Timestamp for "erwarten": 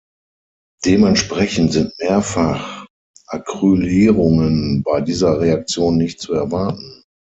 6.33-7.03